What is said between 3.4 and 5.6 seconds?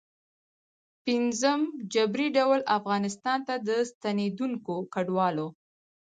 ته د ستنېدونکو کډوالو